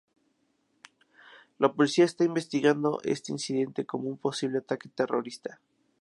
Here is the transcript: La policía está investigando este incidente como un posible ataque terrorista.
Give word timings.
La 1.59 1.71
policía 1.75 2.05
está 2.05 2.23
investigando 2.23 2.99
este 3.03 3.31
incidente 3.31 3.85
como 3.85 4.09
un 4.09 4.17
posible 4.17 4.57
ataque 4.57 4.89
terrorista. 4.89 5.61